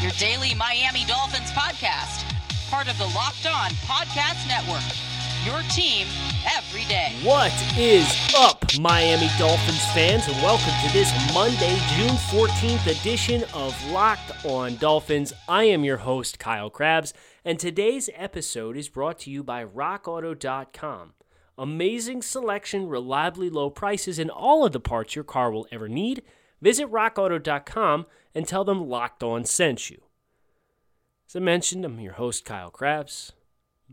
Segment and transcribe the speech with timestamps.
[0.00, 2.24] your daily Miami Dolphins podcast,
[2.70, 4.80] part of the Locked On Podcast Network.
[5.44, 6.06] Your team
[6.56, 7.12] every day.
[7.22, 13.76] What is up, Miami Dolphins fans, and welcome to this Monday, June 14th edition of
[13.90, 15.34] Locked On Dolphins.
[15.46, 17.12] I am your host, Kyle Crabbs,
[17.44, 21.12] and today's episode is brought to you by RockAuto.com.
[21.58, 26.22] Amazing selection, reliably low prices, and all of the parts your car will ever need.
[26.60, 30.02] Visit RockAuto.com and tell them Locked On sent you.
[31.28, 33.32] As I mentioned, I'm your host, Kyle Crabbs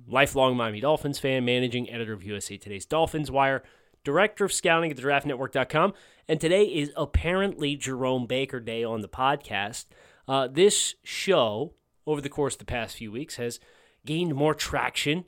[0.07, 3.63] lifelong Miami Dolphins fan, managing editor of USA Today's Dolphins Wire,
[4.03, 5.93] director of scouting at thedraftnetwork.com.
[6.27, 9.85] And today is apparently Jerome Baker Day on the podcast.
[10.27, 11.73] Uh, this show,
[12.05, 13.59] over the course of the past few weeks, has
[14.05, 15.25] gained more traction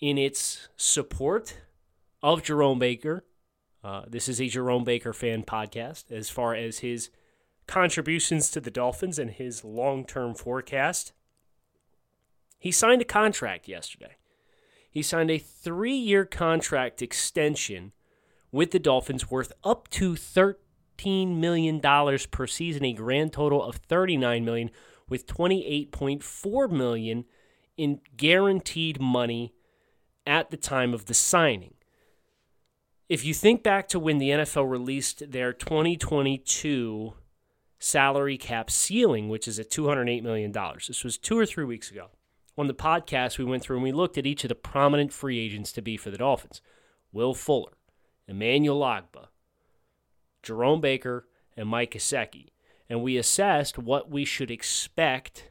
[0.00, 1.58] in its support
[2.22, 3.24] of Jerome Baker.
[3.82, 7.10] Uh, this is a Jerome Baker fan podcast as far as his
[7.66, 11.12] contributions to the Dolphins and his long term forecast.
[12.58, 14.16] He signed a contract yesterday.
[14.90, 17.92] He signed a three year contract extension
[18.52, 24.44] with the Dolphins worth up to $13 million per season, a grand total of 39
[24.44, 24.70] million,
[25.08, 27.24] with 28.4 million
[27.76, 29.54] in guaranteed money
[30.26, 31.74] at the time of the signing.
[33.10, 37.14] If you think back to when the NFL released their 2022
[37.80, 40.52] salary cap ceiling, which is at $208 million,
[40.86, 42.10] this was two or three weeks ago
[42.56, 45.40] on the podcast, we went through and we looked at each of the prominent free
[45.40, 46.60] agents to be for the Dolphins
[47.10, 47.72] Will Fuller,
[48.28, 49.26] Emmanuel Ogbah,
[50.44, 51.26] Jerome Baker,
[51.56, 52.50] and Mike Gesicki.
[52.88, 55.49] And we assessed what we should expect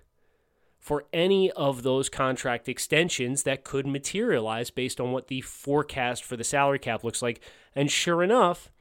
[0.80, 6.38] for any of those contract extensions that could materialize based on what the forecast for
[6.38, 7.42] the salary cap looks like.
[7.76, 8.72] And sure enough,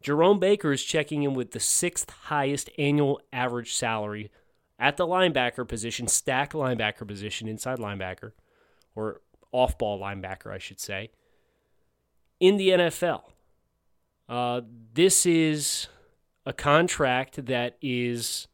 [0.00, 4.30] Jerome Baker is checking in with the sixth highest annual average salary
[4.78, 8.32] at the linebacker position, stack linebacker position, inside linebacker,
[8.94, 9.20] or
[9.52, 11.10] off ball linebacker, I should say,
[12.40, 13.22] in the NFL.
[14.28, 14.60] Uh,
[14.94, 15.88] this is
[16.46, 18.46] a contract that is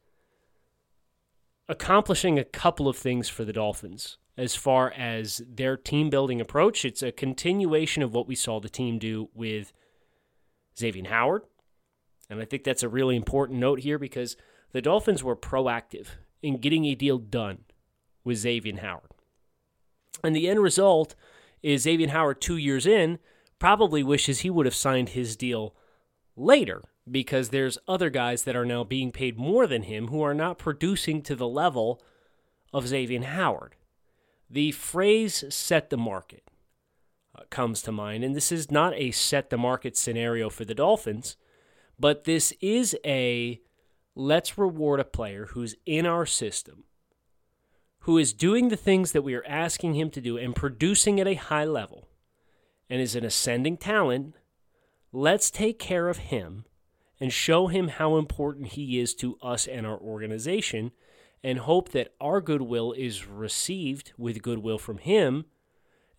[1.67, 6.85] accomplishing a couple of things for the Dolphins as far as their team building approach.
[6.85, 9.71] It's a continuation of what we saw the team do with
[10.77, 11.43] Xavier Howard.
[12.29, 14.35] And I think that's a really important note here because
[14.71, 16.07] the Dolphins were proactive
[16.41, 17.59] in getting a deal done
[18.23, 19.11] with Xavier Howard.
[20.23, 21.15] And the end result
[21.61, 23.19] is Xavier Howard, two years in,
[23.59, 25.75] probably wishes he would have signed his deal
[26.35, 30.33] later because there's other guys that are now being paid more than him who are
[30.33, 32.01] not producing to the level
[32.73, 33.75] of Xavier Howard.
[34.49, 36.43] The phrase set the market
[37.37, 40.75] uh, comes to mind, and this is not a set the market scenario for the
[40.75, 41.37] Dolphins,
[41.99, 43.61] but this is a
[44.15, 46.85] let's reward a player who's in our system,
[47.99, 51.27] who is doing the things that we are asking him to do and producing at
[51.27, 52.07] a high level
[52.89, 54.35] and is an ascending talent.
[55.11, 56.65] Let's take care of him
[57.19, 60.91] and show him how important he is to us and our organization
[61.43, 65.45] and hope that our goodwill is received with goodwill from him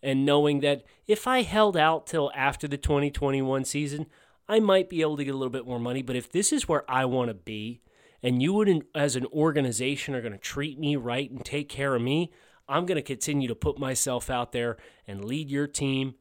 [0.01, 4.05] and knowing that if I held out till after the 2021 season,
[4.47, 6.01] I might be able to get a little bit more money.
[6.01, 7.81] But if this is where I want to be,
[8.23, 11.95] and you wouldn't, as an organization, are going to treat me right and take care
[11.95, 12.31] of me,
[12.67, 14.77] I'm going to continue to put myself out there
[15.07, 16.15] and lead your team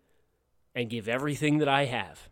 [0.75, 2.29] and give everything that I have.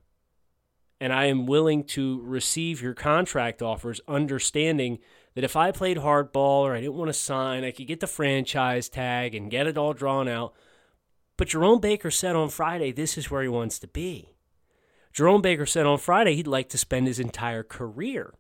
[1.01, 4.99] And I am willing to receive your contract offers, understanding
[5.35, 8.07] that if I played hardball or I didn't want to sign, I could get the
[8.07, 10.55] franchise tag and get it all drawn out.
[11.37, 14.31] But Jerome Baker said on Friday this is where he wants to be.
[15.13, 18.35] Jerome Baker said on Friday he'd like to spend his entire career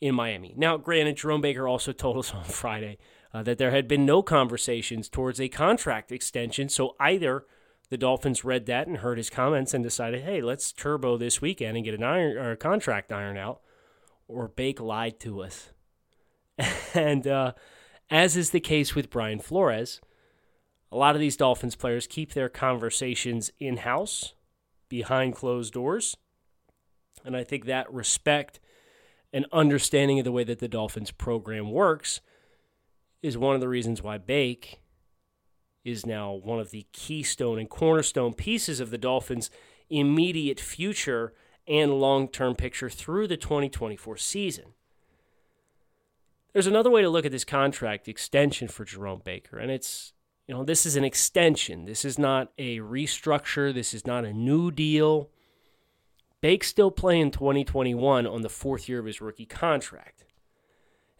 [0.00, 0.54] in Miami.
[0.56, 2.98] Now, granted, Jerome Baker also told us on Friday
[3.32, 6.68] uh, that there had been no conversations towards a contract extension.
[6.68, 7.44] So either
[7.88, 11.76] the Dolphins read that and heard his comments and decided, hey, let's turbo this weekend
[11.76, 13.60] and get an iron or a contract iron out,
[14.28, 15.70] or Bake lied to us.
[16.94, 17.52] and uh,
[18.10, 20.00] as is the case with Brian Flores,
[20.90, 24.34] a lot of these Dolphins players keep their conversations in house,
[24.88, 26.16] behind closed doors.
[27.24, 28.60] And I think that respect
[29.32, 32.20] and understanding of the way that the Dolphins program works
[33.22, 34.80] is one of the reasons why Bake
[35.86, 39.50] is now one of the keystone and cornerstone pieces of the Dolphins'
[39.88, 41.32] immediate future
[41.68, 44.72] and long term picture through the 2024 season.
[46.52, 50.12] There's another way to look at this contract extension for Jerome Baker, and it's
[50.46, 51.86] you know, this is an extension.
[51.86, 53.74] This is not a restructure.
[53.74, 55.30] This is not a new deal.
[56.40, 60.24] Bake's still playing 2021 on the fourth year of his rookie contract.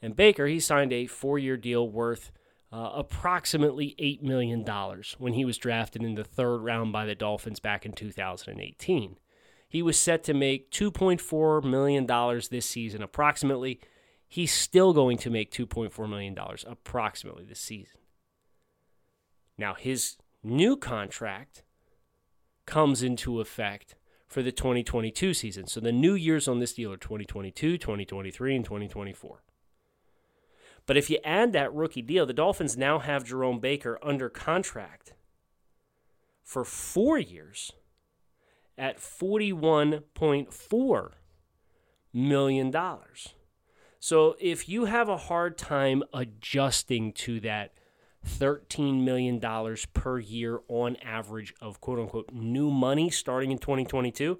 [0.01, 2.31] And Baker, he signed a four year deal worth
[2.77, 4.63] uh, approximately $8 million
[5.17, 9.17] when he was drafted in the third round by the Dolphins back in 2018.
[9.67, 12.07] He was set to make $2.4 million
[12.51, 13.81] this season, approximately.
[14.29, 16.37] He's still going to make $2.4 million
[16.67, 17.99] approximately this season.
[19.57, 21.63] Now, his new contract
[22.67, 23.95] comes into effect
[24.27, 25.67] for the 2022 season.
[25.67, 29.43] So the new years on this deal are 2022, 2023, and 2024.
[30.87, 35.13] But if you add that rookie deal, the Dolphins now have Jerome Baker under contract
[36.43, 37.73] for four years
[38.79, 41.11] at $41.4
[42.13, 42.75] million.
[43.99, 47.73] So if you have a hard time adjusting to that
[48.27, 49.41] $13 million
[49.93, 54.39] per year on average of quote unquote new money starting in 2022.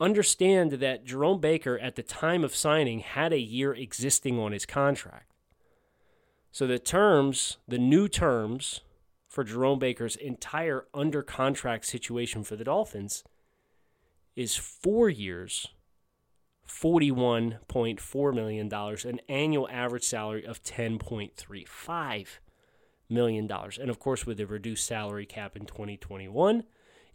[0.00, 4.66] Understand that Jerome Baker, at the time of signing, had a year existing on his
[4.66, 5.33] contract.
[6.54, 8.82] So the terms, the new terms
[9.26, 13.24] for Jerome Baker's entire under contract situation for the Dolphins
[14.36, 15.66] is four years,
[16.64, 22.26] $41.4 million, an annual average salary of 10.35
[23.10, 23.76] million dollars.
[23.76, 26.62] And of course, with the reduced salary cap in 2021,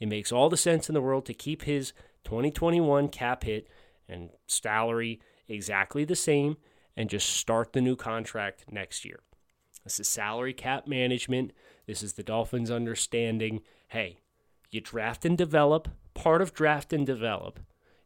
[0.02, 1.94] it makes all the sense in the world to keep his
[2.26, 3.70] 2021 cap hit
[4.10, 6.58] and salary exactly the same
[6.98, 9.22] and just start the new contract next year.
[9.84, 11.52] This is salary cap management.
[11.88, 14.20] This is the Dolphins understanding hey,
[14.70, 15.88] you draft and develop.
[16.14, 17.60] Part of draft and develop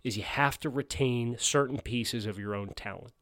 [0.04, 3.14] is you have to retain certain pieces of your own talent.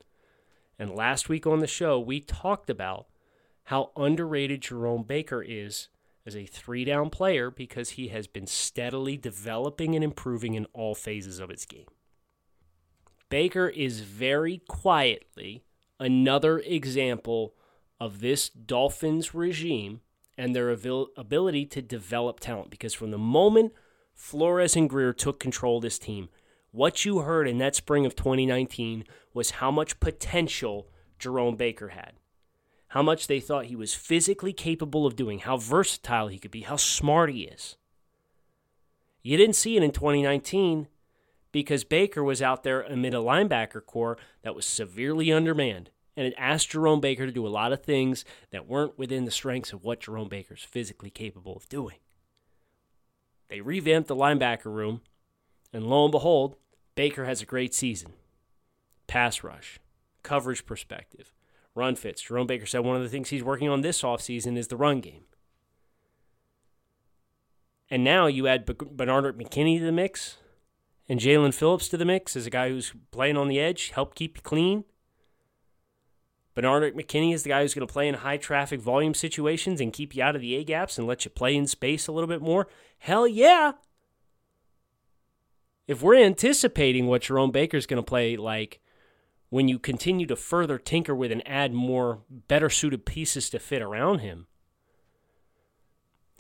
[0.77, 3.07] And last week on the show, we talked about
[3.65, 5.89] how underrated Jerome Baker is
[6.25, 10.95] as a three down player because he has been steadily developing and improving in all
[10.95, 11.88] phases of his game.
[13.30, 15.63] Baker is very quietly
[16.00, 17.56] another example
[18.01, 20.01] of this Dolphins regime
[20.38, 23.71] and their ability to develop talent because from the moment
[24.13, 26.27] Flores and Grier took control of this team,
[26.71, 30.88] what you heard in that spring of 2019 was how much potential
[31.19, 32.13] Jerome Baker had
[32.92, 36.63] how much they thought he was physically capable of doing, how versatile he could be,
[36.63, 37.77] how smart he is.
[39.24, 40.89] You didn't see it in 2019
[41.53, 45.89] because Baker was out there amid a linebacker corps that was severely undermanned.
[46.16, 49.31] And it asked Jerome Baker to do a lot of things that weren't within the
[49.31, 51.98] strengths of what Jerome Baker's physically capable of doing.
[53.50, 55.02] They revamped the linebacker room,
[55.74, 56.56] and lo and behold,
[56.96, 58.13] Baker has a great season.
[59.08, 59.80] Pass rush,
[60.24, 61.34] coverage perspective,
[61.75, 62.22] run fits.
[62.22, 65.00] Jerome Baker said one of the things he's working on this offseason is the run
[65.00, 65.24] game.
[67.90, 70.38] And now you add Bernard McKinney to the mix
[71.10, 74.16] and Jaelan Phillips to the mix as a guy who's playing on the edge, help
[74.16, 74.86] keep you clean.
[76.56, 79.93] Benardrick McKinney is the guy who's going to play in high traffic volume situations and
[79.93, 82.27] keep you out of the A gaps and let you play in space a little
[82.27, 82.67] bit more.
[82.98, 83.74] Hell yeah.
[85.88, 88.81] If we're anticipating what Jerome Baker's going to play like
[89.50, 93.81] when you continue to further tinker with and add more better suited pieces to fit
[93.81, 94.48] around him,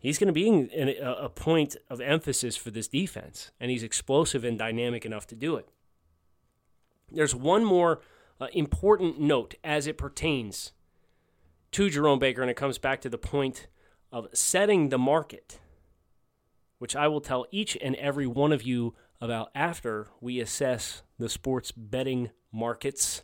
[0.01, 4.43] he's going to be in a point of emphasis for this defense, and he's explosive
[4.43, 5.67] and dynamic enough to do it.
[7.11, 8.01] There's one more
[8.41, 10.73] uh, important note as it pertains
[11.71, 13.67] to Jerome Baker, and it comes back to the point
[14.11, 15.59] of setting the market,
[16.79, 21.29] which I will tell each and every one of you about after we assess the
[21.29, 23.23] sports betting markets.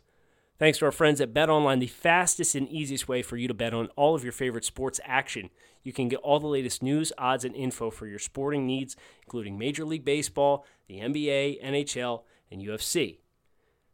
[0.56, 3.54] Thanks to our friends at Bet Online, the fastest and easiest way for you to
[3.54, 5.50] bet on all of your favorite sports action.
[5.82, 9.58] You can get all the latest news, odds, and info for your sporting needs, including
[9.58, 13.18] Major League Baseball, the NBA, NHL, and UFC.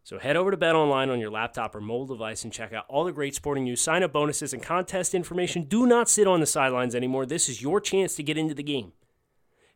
[0.04, 2.84] So head over to Bet Online on your laptop or mobile device and check out
[2.90, 5.64] all the great sporting news, sign up bonuses, and contest information.
[5.64, 7.24] Do not sit on the sidelines anymore.
[7.24, 8.92] This is your chance to get into the game.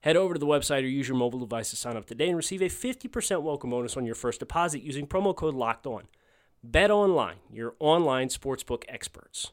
[0.02, 2.37] Head over to the website or use your mobile device to sign up today and
[2.37, 6.08] receive a 50% welcome bonus on your first deposit using promo code LOCKED ON.
[6.62, 9.52] Bet online, your online sportsbook experts.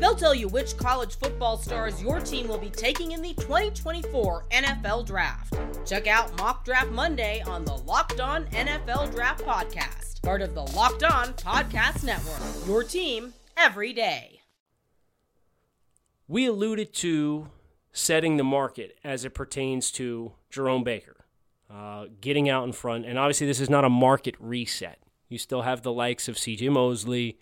[0.00, 4.46] They'll tell you which college football stars your team will be taking in the 2024
[4.50, 5.54] NFL Draft.
[5.84, 10.62] Check out Mock Draft Monday on the Locked On NFL Draft Podcast, part of the
[10.62, 12.40] Locked On Podcast Network.
[12.66, 14.40] Your team every day.
[16.26, 17.50] We alluded to
[17.92, 21.26] setting the market as it pertains to Jerome Baker,
[21.70, 23.04] uh, getting out in front.
[23.04, 24.98] And obviously, this is not a market reset.
[25.28, 27.38] You still have the likes of CJ Mosley,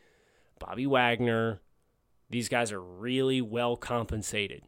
[0.59, 1.61] Bobby Wagner,
[2.31, 4.63] these guys are really well compensated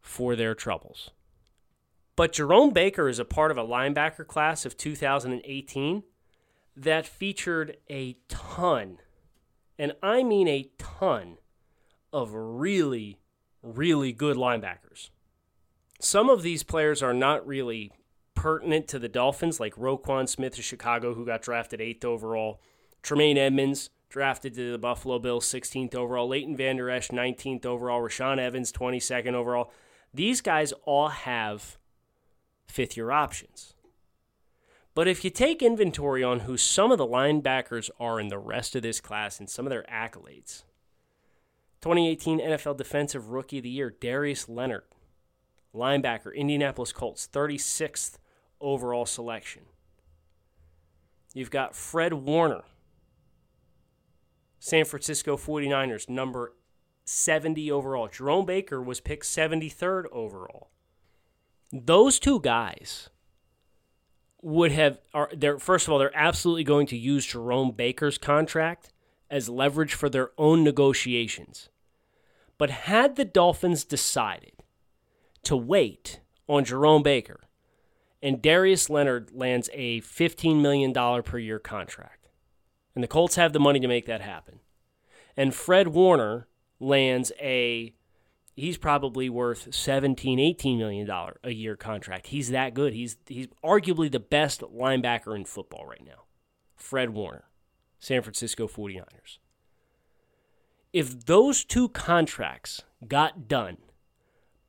[0.00, 1.10] for their troubles.
[2.14, 6.02] But Jerome Baker is a part of a linebacker class of 2018
[6.76, 8.98] that featured a ton,
[9.78, 11.38] and I mean a ton,
[12.12, 13.18] of really,
[13.62, 15.10] really good linebackers.
[16.00, 17.92] Some of these players are not really
[18.34, 22.60] pertinent to the Dolphins, like Roquan Smith of Chicago, who got drafted eighth overall,
[23.02, 26.28] Tremaine Edmunds, drafted to the Buffalo Bills 16th overall.
[26.28, 28.02] Leighton Vander Esch 19th overall.
[28.02, 29.72] Rashaan Evans 22nd overall.
[30.12, 31.78] These guys all have
[32.66, 33.72] fifth year options.
[34.94, 38.76] But if you take inventory on who some of the linebackers are in the rest
[38.76, 40.64] of this class and some of their accolades
[41.80, 44.84] 2018 NFL Defensive Rookie of the Year, Darius Leonard,
[45.74, 48.18] linebacker, Indianapolis Colts, 36th
[48.60, 49.62] overall selection.
[51.34, 52.62] You've got Fred Warner,
[54.64, 56.54] San Francisco 49ers, number
[57.04, 58.06] 70 overall.
[58.06, 60.70] Jerome Baker was picked 73rd overall.
[61.72, 63.10] Those two guys
[64.40, 68.92] would have are they're first of all they're absolutely going to use Jerome Baker's contract
[69.28, 71.68] as leverage for their own negotiations.
[72.56, 74.52] But had the Dolphins decided
[75.42, 77.40] to wait on Jerome Baker
[78.22, 80.92] and Darius Leonard lands a $15 million
[81.24, 82.21] per year contract
[82.94, 84.60] and the Colts have the money to make that happen.
[85.36, 87.94] And Fred Warner lands a
[88.54, 92.28] he's probably worth 17 18 million dollar a year contract.
[92.28, 92.92] He's that good.
[92.92, 96.24] He's he's arguably the best linebacker in football right now.
[96.76, 97.44] Fred Warner,
[97.98, 99.38] San Francisco 49ers.
[100.92, 103.78] If those two contracts got done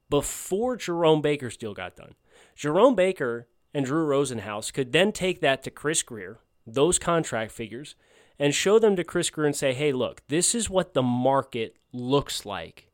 [0.09, 2.15] before Jerome Baker's deal got done,
[2.55, 7.95] Jerome Baker and Drew Rosenhaus could then take that to Chris Grier, those contract figures,
[8.39, 11.77] and show them to Chris Grier and say, hey, look, this is what the market
[11.91, 12.91] looks like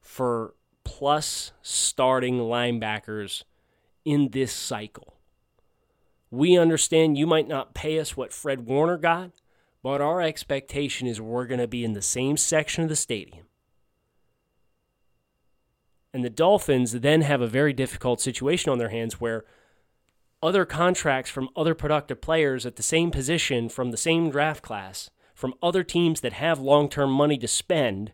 [0.00, 3.44] for plus starting linebackers
[4.04, 5.14] in this cycle.
[6.30, 9.32] We understand you might not pay us what Fred Warner got,
[9.82, 13.46] but our expectation is we're going to be in the same section of the stadium.
[16.12, 19.44] And the Dolphins then have a very difficult situation on their hands where
[20.44, 25.08] other contracts from other productive players at the same position from the same draft class,
[25.34, 28.12] from other teams that have long term money to spend,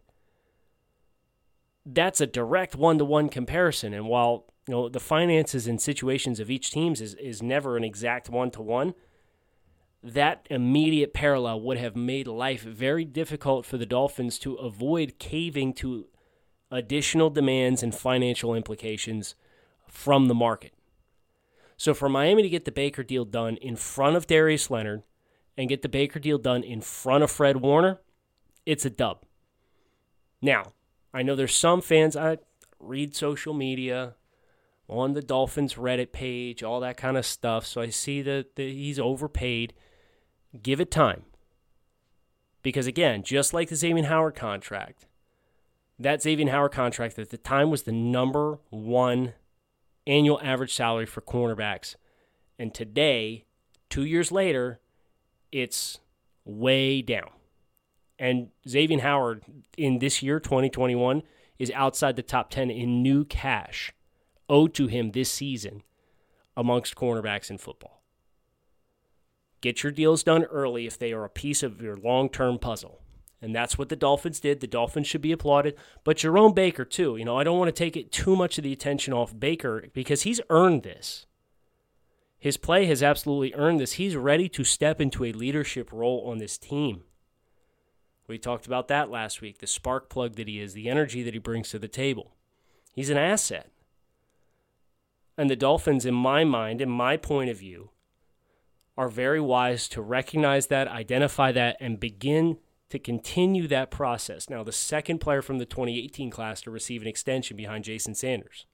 [1.85, 3.93] that's a direct one to one comparison.
[3.93, 7.83] And while you know the finances and situations of each teams is, is never an
[7.83, 8.95] exact one to one,
[10.01, 15.75] that immediate parallel would have made life very difficult for the Dolphins to avoid caving
[15.75, 16.07] to
[16.71, 19.35] additional demands and financial implications
[19.89, 20.73] from the market.
[21.81, 25.03] So for Miami to get the Baker deal done in front of Darius Leonard
[25.57, 28.03] and get the Baker deal done in front of Fred Warner,
[28.67, 29.25] it's a dub.
[30.43, 30.75] Now,
[31.15, 32.37] I know there's some fans I
[32.79, 34.17] read social media
[34.91, 37.65] on the Dolphins Reddit page, all that kind of stuff.
[37.65, 39.73] So I see that, he's overpaid.
[40.63, 41.23] Give it time.
[42.63, 45.07] Because again, just like the Xavier Howard contract,
[45.99, 49.33] that Xavier Howard contract at the time was the number one
[50.07, 51.97] annual average salary for cornerbacks.
[52.59, 53.45] And today,
[53.89, 54.81] two years later,
[55.53, 56.01] it's
[56.45, 57.31] way down.
[58.19, 59.45] And Xavier Howard
[59.77, 61.23] in this year, 2021,
[61.59, 63.93] is outside the top 10 in new cash
[64.49, 65.83] owed to him this season
[66.57, 68.03] amongst cornerbacks in football.
[69.61, 73.01] Get your deals done early if they are a piece of your long term puzzle.
[73.43, 74.61] And that's what the Dolphins did.
[74.61, 75.75] The Dolphins should be applauded.
[76.05, 77.17] But Jerome Baker, too.
[77.17, 79.87] You know, I don't want to take it too much of the attention off Baker
[79.95, 81.27] because he's earned this.
[82.39, 83.93] His play has absolutely earned this.
[83.93, 87.05] He's ready to step into a leadership role on this team.
[88.27, 91.35] We talked about that last week the spark plug that he is, the energy that
[91.35, 92.33] he brings to the table.
[92.95, 93.71] He's an asset.
[95.37, 97.91] And the Dolphins, in my mind, in my point of view,
[98.97, 102.59] are very wise to recognize that, identify that, and begin
[102.91, 104.51] to continue that process.
[104.51, 108.67] Now, the second player from the 2018 class to receive an extension behind Jason Sanders.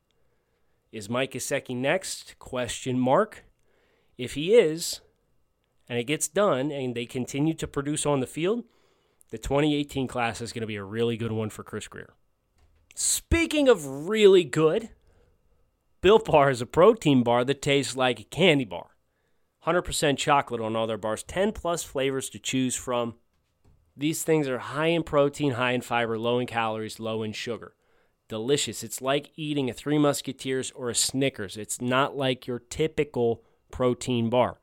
[0.90, 2.38] Is Mike Gesicki next?
[2.38, 3.44] Question mark.
[4.16, 5.00] If he is,
[5.88, 8.64] and it gets done and they continue to produce on the field,
[9.30, 12.14] the 2018 class is going to be a really good one for Chris Grier.
[12.94, 14.90] Speaking of really good,
[16.00, 18.90] Built Bar is a protein bar that tastes like a candy bar.
[19.66, 23.16] 100% chocolate on all their bars, 10 plus flavors to choose from.
[23.97, 27.75] These things are high in protein, high in fiber, low in calories, low in sugar.
[28.29, 28.83] Delicious.
[28.83, 31.57] It's like eating a Three Musketeers or a Snickers.
[31.57, 34.59] It's not like your typical protein bar.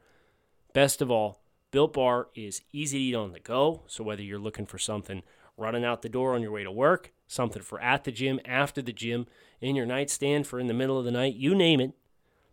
[0.74, 3.84] Best of all, Built Bar is easy to eat on the go.
[3.88, 5.24] So whether you're looking for something
[5.58, 8.82] running out the door on your way to work, something for at the gym, after
[8.82, 9.26] the gym,
[9.62, 11.94] in your nightstand for in the middle of the night, you name it,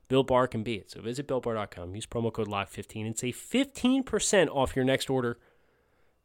[0.09, 0.91] Built Bar can be it.
[0.91, 5.39] So visit BuiltBar.com, use promo code LOCK15 and save 15% off your next order.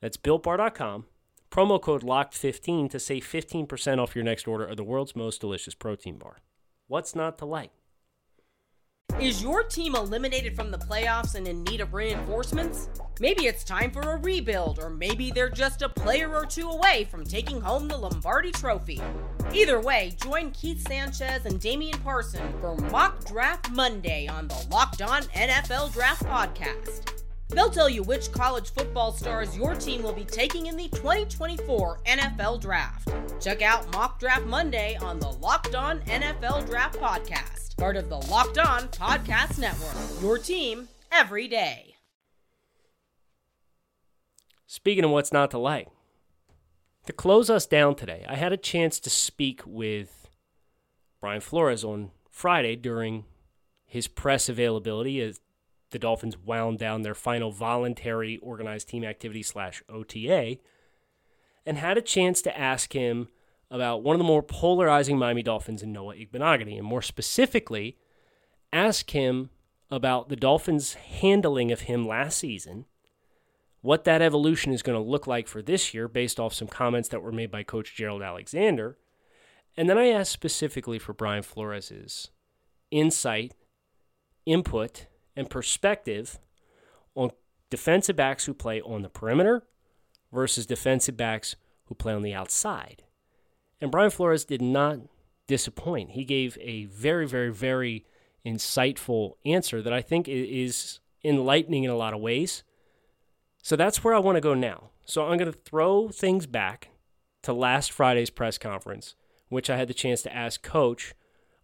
[0.02, 1.06] That's BuiltBar.com,
[1.52, 5.74] promo code LOCKED15 to save 15% off your next order of the world's most delicious
[5.74, 6.38] protein bar.
[6.88, 7.72] What's not to like?
[9.20, 12.90] Is your team eliminated from the playoffs and in need of reinforcements?
[13.22, 17.08] Maybe it's time for a rebuild, or maybe they're just a player or two away
[17.10, 19.02] from taking home the Lombardi Trophy.
[19.54, 25.02] Either way, join Keith Sanchez and Damian Parson for Mock Draft Monday on the Locked
[25.02, 27.25] On NFL Draft Podcast.
[27.50, 32.00] They'll tell you which college football stars your team will be taking in the 2024
[32.06, 33.10] NFL Draft.
[33.40, 38.18] Check out Mock Draft Monday on the Locked On NFL Draft Podcast part of the
[38.18, 40.22] Locked On Podcast Network.
[40.22, 41.96] Your team every day.
[44.66, 45.88] Speaking of what's not to like,
[47.06, 50.30] to close us down today, I had a chance to speak with
[51.22, 53.26] Brian Flores on Friday during
[53.86, 55.22] his press availability
[55.92, 60.58] the Dolphins wound down their final voluntary organized team activity slash OTA,
[61.66, 63.28] and had a chance to ask him
[63.72, 67.98] about one of the more polarizing Miami Dolphins in Noah Igbinoghene, and more specifically,
[68.72, 69.50] ask him
[69.90, 72.86] about the Dolphins' handling of him last season,
[73.82, 77.10] what that evolution is going to look like for this year based off some comments
[77.10, 78.98] that were made by Coach Gerald Alexander.
[79.78, 82.32] And then I asked specifically for Brian Flores's
[82.92, 83.54] insight,
[84.46, 86.40] input, and perspective
[87.16, 87.32] on
[87.70, 89.64] defensive backs who play on the perimeter
[90.32, 93.04] versus defensive backs who play on the outside.
[93.82, 95.00] And Brian Flores did not
[95.48, 96.12] disappoint.
[96.12, 98.06] He gave a very, very, very
[98.46, 102.64] insightful answer that I think is enlightening in a lot of ways.
[103.62, 104.92] So that's where I want to go now.
[105.06, 106.90] So I'm going to throw things back
[107.44, 109.16] to last Friday's press conference,
[109.50, 111.14] which I had the chance to ask Coach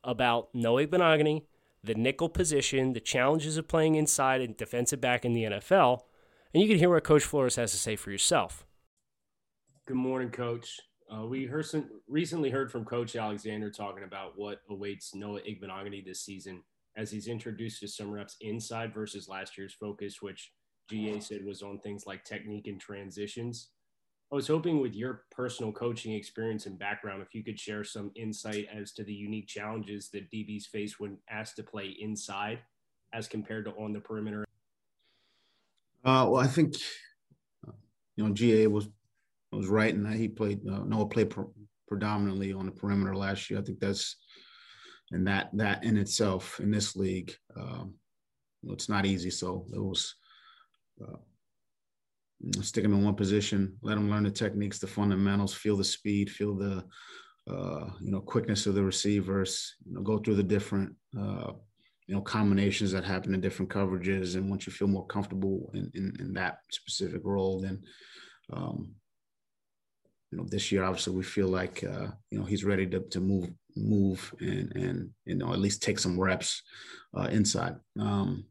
[0.03, 1.43] about Noah Igbinoghene,
[1.83, 6.01] the nickel position, the challenges of playing inside and defensive back in the NFL.
[6.53, 8.65] And you can hear what Coach Flores has to say for yourself.
[9.87, 10.79] Good morning, Coach.
[11.11, 16.05] Uh, we heard some, recently heard from Coach Alexander talking about what awaits Noah Igbinoghene
[16.05, 16.63] this season
[16.95, 20.51] as he's introduced to some reps inside versus last year's focus, which
[20.89, 23.69] GA said was on things like technique and transitions.
[24.31, 28.11] I was hoping with your personal coaching experience and background, if you could share some
[28.15, 32.59] insight as to the unique challenges that DBs face when asked to play inside
[33.13, 34.45] as compared to on the perimeter.
[36.05, 36.75] Uh, well, I think
[38.15, 38.87] you know GA was
[39.51, 41.43] was right in that he played uh, Noah played pre-
[41.89, 43.59] predominantly on the perimeter last year.
[43.59, 44.15] I think that's
[45.11, 47.95] and that that in itself in this league, um,
[48.63, 49.29] it's not easy.
[49.29, 50.15] So it was
[51.03, 51.17] uh,
[52.61, 56.29] stick them in one position, let them learn the techniques, the fundamentals, feel the speed,
[56.29, 56.83] feel the
[57.49, 59.75] uh, you know quickness of the receivers.
[59.85, 61.53] You know, go through the different uh,
[62.07, 65.91] you know combinations that happen in different coverages, and once you feel more comfortable in
[65.93, 67.81] in, in that specific role, then
[68.53, 68.95] um,
[70.31, 73.19] you know, this year obviously we feel like uh, you know he's ready to to
[73.19, 76.63] move move and and you know at least take some reps
[77.17, 77.75] uh, inside.
[77.99, 78.45] Um,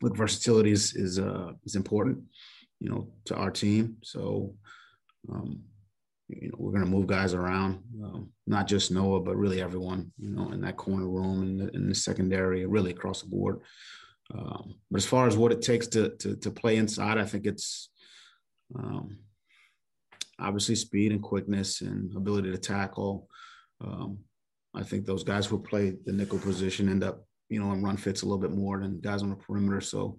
[0.00, 2.22] look, versatility is is uh, is important,
[2.82, 3.96] you know, to our team.
[4.02, 4.54] So.
[5.32, 5.62] Um,
[6.40, 10.12] you know, we're going to move guys around, um, not just Noah, but really everyone,
[10.18, 13.60] you know, in that corner room and in, in, the secondary, really across the board.
[14.34, 17.46] Um, but as far as what it takes to, to, to play inside, I think
[17.46, 17.90] it's,
[18.74, 19.18] um,
[20.38, 23.28] obviously speed and quickness and ability to tackle.
[23.80, 24.18] Um,
[24.74, 27.98] I think those guys who play the nickel position end up, you know, and run
[27.98, 29.82] fits a little bit more than guys on the perimeter.
[29.82, 30.18] So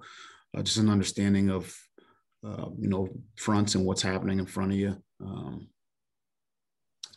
[0.55, 1.75] uh, just an understanding of,
[2.45, 4.95] uh, you know, fronts and what's happening in front of you.
[5.21, 5.67] Um,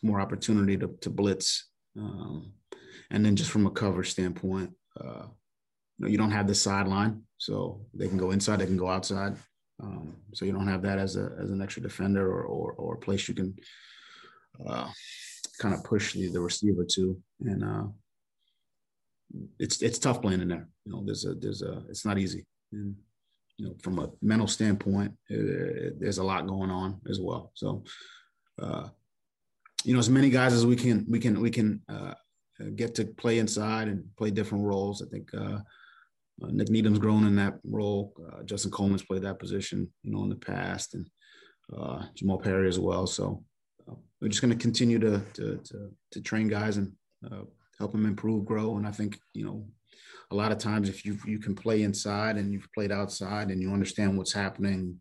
[0.03, 1.69] more opportunity to, to blitz.
[1.99, 2.53] Um,
[3.11, 5.27] and then just from a cover standpoint, uh,
[5.99, 9.37] know, you don't have the sideline, so they can go inside, they can go outside.
[9.83, 12.95] Um, so you don't have that as a as an extra defender or or, or
[12.95, 13.55] a place you can
[14.67, 14.91] uh,
[15.59, 17.85] kind of push the, the receiver to, and uh,
[19.59, 20.69] it's it's tough playing in there.
[20.85, 22.97] You know, there's a there's a it's not easy, and
[23.59, 27.53] you know from a mental standpoint, it, there's a lot going on as well.
[27.55, 27.85] So,
[28.61, 28.89] uh,
[29.85, 32.15] you know, as many guys as we can we can we can uh,
[32.75, 35.03] get to play inside and play different roles.
[35.03, 35.59] I think uh,
[36.43, 38.13] uh, Nik Needham's grown in that role.
[38.21, 41.09] Uh, Justin Coleman's played that position, you know, in the past, and
[41.77, 43.07] uh, Jamal Perry as well.
[43.07, 43.43] So
[43.89, 45.61] uh, we're just going to continue to to
[46.13, 46.93] to train guys and
[47.31, 47.43] uh,
[47.79, 48.77] help them improve, grow.
[48.77, 49.67] And I think you know,
[50.31, 53.63] a lot of times if you you can play inside and you've played outside and
[53.63, 55.01] you understand what's happening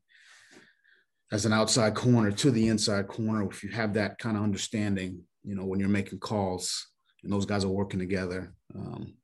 [1.32, 5.22] as an outside corner to the inside corner, if you have that kind of understanding,
[5.44, 6.88] you know, when you're making calls
[7.24, 8.54] and those guys are working together.
[8.76, 9.16] Um,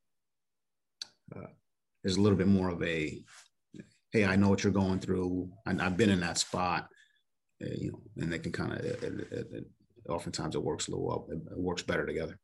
[1.34, 1.46] uh,
[2.02, 3.22] there's a little bit more of a,
[4.10, 5.50] hey, I know what you're going through.
[5.66, 6.88] I, have been in that spot,
[7.62, 9.64] uh, you know, and they can kind of.
[10.08, 11.28] Oftentimes, it works a little well.
[11.30, 12.36] It, works better together.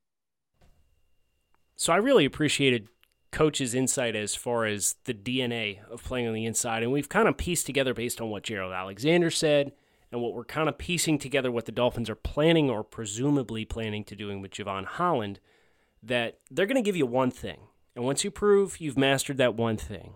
[1.75, 2.87] So I really appreciated
[3.31, 7.29] coach's insight as far as the DNA of playing on the inside, and we've kind
[7.29, 9.73] of pieced together based on what Gerald Alexander said
[10.11, 14.05] and what we're kind of piecing together what the Dolphins are planning or presumably planning
[14.05, 15.41] to doing with Jevon Holland,
[16.03, 17.61] that they're going to give you one thing.
[17.95, 20.15] And once you prove you've mastered that one thing,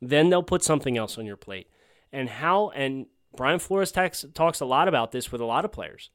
[0.00, 1.68] then they'll put something else on your plate.
[2.12, 5.72] And how, and Brian Flores talks, talks a lot about this with a lot of
[5.72, 6.10] players.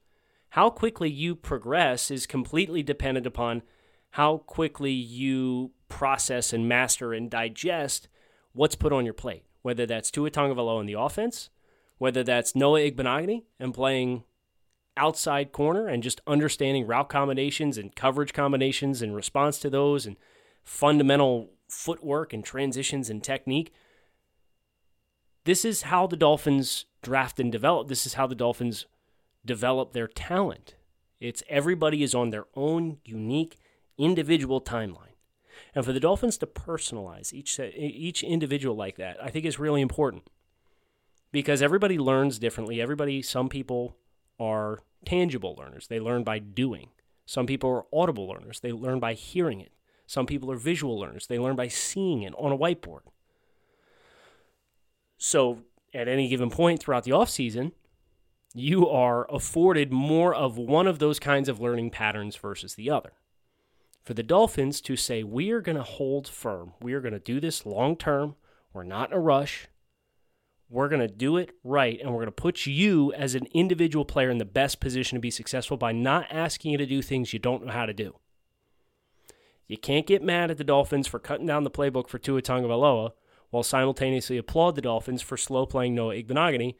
[0.50, 3.62] How quickly you progress is completely dependent upon
[4.12, 8.08] how quickly you process and master and digest
[8.52, 11.50] what's put on your plate, whether that's Tua Tagovailoa in the offense–
[12.02, 14.24] whether that's Noah Igbinoghene and playing
[14.96, 20.16] outside corner and just understanding route combinations and coverage combinations in response to those and
[20.64, 23.72] fundamental footwork and transitions and technique.
[25.44, 27.86] This is how the Dolphins draft and develop.
[27.86, 28.86] This is how the Dolphins
[29.46, 30.74] develop their talent.
[31.20, 33.58] It's everybody is on their own unique
[34.02, 35.16] individual timeline.
[35.74, 39.80] And for the Dolphins to personalize each each individual like that, I think is really
[39.80, 40.24] important
[41.30, 42.80] because everybody learns differently.
[42.80, 43.96] Everybody, some people
[44.38, 46.88] are tangible learners, they learn by doing.
[47.24, 49.72] Some people are audible learners, they learn by hearing it.
[50.06, 53.00] Some people are visual learners, they learn by seeing it on a whiteboard.
[55.16, 55.62] So,
[55.94, 57.72] at any given point throughout the off season,
[58.54, 63.12] you are afforded more of one of those kinds of learning patterns versus the other.
[64.04, 67.20] For the Dolphins to say, we are going to hold firm, we are going to
[67.20, 68.34] do this long term,
[68.72, 69.68] we're not in a rush,
[70.68, 74.04] we're going to do it right, and we're going to put you as an individual
[74.04, 77.32] player in the best position to be successful by not asking you to do things
[77.32, 78.16] you don't know how to do.
[79.68, 83.12] You can't get mad at the Dolphins for cutting down the playbook for Tua Tagovailoa
[83.50, 86.74] while simultaneously applaud the Dolphins for slow playing Noah Igbinoghene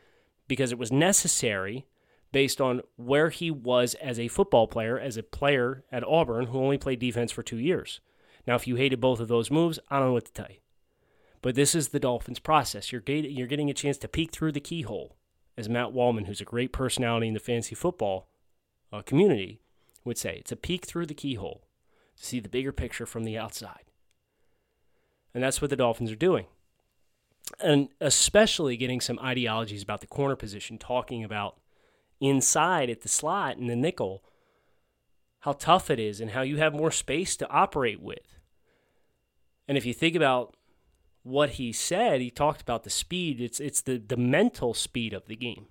[0.49, 1.87] because it was necessary
[2.33, 6.59] based on where he was as a football player, as a player at Auburn who
[6.59, 8.01] only played defense for two years.
[8.47, 10.57] Now, if you hated both of those moves, I don't know what to tell you.
[11.43, 12.91] But this is the Dolphins' process.
[12.91, 15.17] You're, you're getting a chance to peek through the keyhole,
[15.57, 18.29] as Matt Waldman, who's a great personality in the fantasy football
[18.93, 19.61] uh, community,
[20.05, 20.37] would say.
[20.39, 21.63] It's a peek through the keyhole
[22.17, 23.85] to see the bigger picture from the outside.
[25.35, 26.47] And that's what the Dolphins are doing.
[27.61, 31.57] And especially getting some ideologies about the corner position, talking about
[32.23, 34.25] inside at the slot and the nickel,
[35.41, 38.39] how tough it is and how you have more space to operate with.
[39.67, 40.57] And if you think about
[41.25, 43.41] what he said, he talked about the speed.
[43.41, 45.67] It's it's the the mental speed of the game.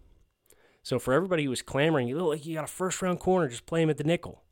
[0.84, 3.48] So for everybody who was clamoring, you look like you got a first round corner,
[3.48, 4.44] just play him at the nickel.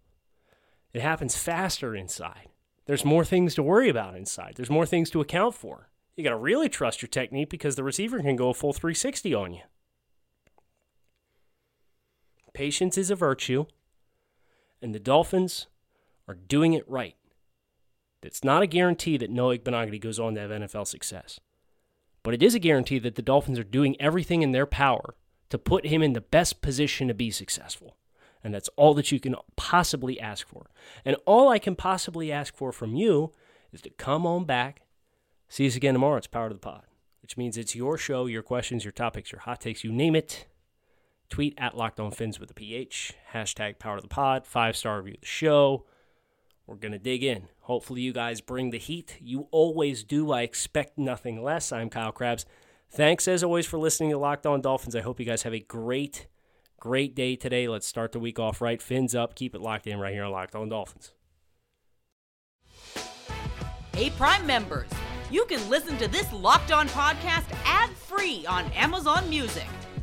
[0.94, 2.50] It happens faster inside.
[2.86, 4.54] There's more things to worry about inside.
[4.56, 5.90] There's more things to account for.
[6.16, 9.34] You got to really trust your technique because the receiver can go a full 360
[9.34, 9.62] on you.
[12.60, 13.68] Patience is a virtue,
[14.82, 15.68] and the Dolphins
[16.28, 17.16] are doing it right.
[18.22, 21.40] It's not a guarantee that Noah Igbinoghene goes on to have NFL success.
[22.22, 25.16] But it is a guarantee that the Dolphins are doing everything in their power
[25.52, 27.96] to put him in the best position to be successful.
[28.44, 30.70] And that's all that you can possibly ask for.
[31.06, 33.32] And all I can possibly ask for from you
[33.72, 34.82] is to come on back.
[35.48, 36.18] See us again tomorrow.
[36.18, 36.84] It's Power to the Pod,
[37.22, 40.46] which means it's your show, your questions, your topics, your hot takes, you name it.
[41.30, 43.14] Tweet at Locked On Fins with a PH.
[43.34, 44.48] Hashtag Power to the Pod.
[44.48, 45.86] Five star review of the show.
[46.66, 47.48] We're going to dig in.
[47.62, 49.18] Hopefully, you guys bring the heat.
[49.22, 50.32] You always do.
[50.32, 51.72] I expect nothing less.
[51.72, 52.46] I'm Kyle Crabbs.
[52.92, 54.96] Thanks, as always, for listening to Locked On Dolphins.
[54.96, 56.28] I hope you guys have a great,
[56.80, 57.68] great day today.
[57.68, 58.82] Let's start the week off right.
[58.82, 59.36] Fins up.
[59.36, 61.12] Keep it locked in right here on Locked On Dolphins.
[63.94, 64.90] Hey Prime members,
[65.30, 69.68] you can listen to this Locked On podcast ad free on Amazon Music.